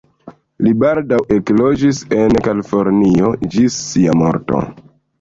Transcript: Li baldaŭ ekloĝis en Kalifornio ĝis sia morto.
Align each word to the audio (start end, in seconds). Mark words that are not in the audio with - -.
Li 0.67 0.71
baldaŭ 0.83 1.19
ekloĝis 1.35 2.01
en 2.23 2.41
Kalifornio 2.49 3.33
ĝis 3.57 3.81
sia 3.95 4.21
morto. 4.27 4.69